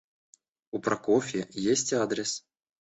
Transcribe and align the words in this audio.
У 0.71 0.79
Прокофья 0.79 1.45
есть 1.51 1.93
адрес. 1.93 2.43